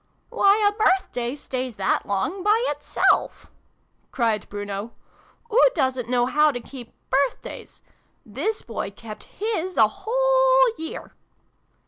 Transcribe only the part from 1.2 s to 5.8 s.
stays that long by itself!" cried Bruno. "Oo